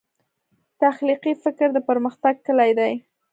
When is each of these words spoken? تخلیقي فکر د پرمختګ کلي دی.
تخلیقي 0.81 1.33
فکر 1.43 1.67
د 1.73 1.77
پرمختګ 1.89 2.35
کلي 2.47 2.71
دی. 2.79 2.93